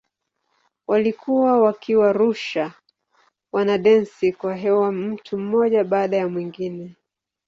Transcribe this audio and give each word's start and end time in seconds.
Walikuwa 0.87 1.61
wakiwarusha 1.61 2.73
wanadensi 3.51 4.33
kwa 4.33 4.55
hewa 4.55 4.91
mtu 4.91 5.37
mmoja 5.37 5.83
baada 5.83 6.17
ya 6.17 6.27
mwingine. 6.27 6.95